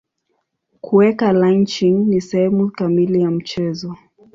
Kuweka 0.81 1.33
lynching 1.33 2.05
ni 2.07 2.21
sehemu 2.21 2.69
kamili 2.71 3.21
ya 3.21 3.31
mchezo. 3.31 3.95